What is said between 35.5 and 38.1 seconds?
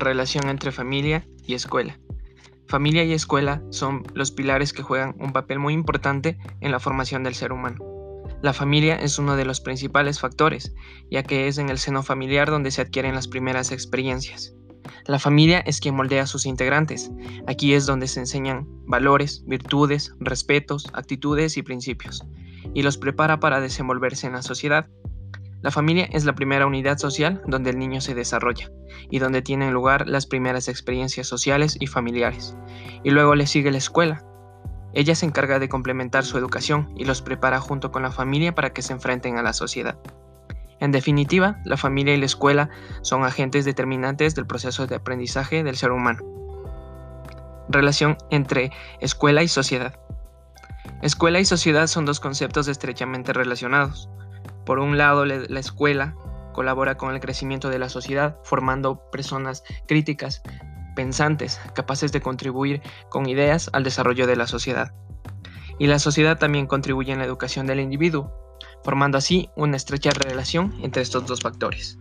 de complementar su educación y los prepara junto con